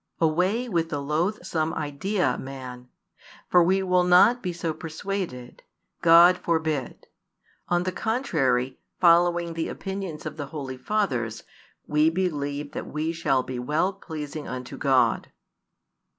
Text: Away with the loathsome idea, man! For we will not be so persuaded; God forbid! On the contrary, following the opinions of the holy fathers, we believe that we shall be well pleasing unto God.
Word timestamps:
Away 0.19 0.67
with 0.67 0.89
the 0.89 0.99
loathsome 0.99 1.75
idea, 1.75 2.35
man! 2.35 2.87
For 3.51 3.61
we 3.63 3.83
will 3.83 4.03
not 4.03 4.41
be 4.41 4.51
so 4.51 4.73
persuaded; 4.73 5.61
God 6.01 6.39
forbid! 6.39 7.05
On 7.67 7.83
the 7.83 7.91
contrary, 7.91 8.79
following 8.99 9.53
the 9.53 9.69
opinions 9.69 10.25
of 10.25 10.37
the 10.37 10.47
holy 10.47 10.77
fathers, 10.77 11.43
we 11.85 12.09
believe 12.09 12.71
that 12.71 12.87
we 12.87 13.11
shall 13.13 13.43
be 13.43 13.59
well 13.59 13.93
pleasing 13.93 14.47
unto 14.47 14.75
God. 14.75 15.29